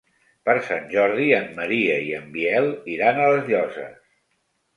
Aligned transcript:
Per 0.49 0.53
Sant 0.69 0.87
Jordi 0.93 1.27
en 1.39 1.45
Maria 1.59 1.99
i 2.07 2.09
en 2.21 2.25
Biel 2.39 2.71
iran 2.95 3.21
a 3.21 3.29
les 3.35 3.47
Llosses. 3.53 4.03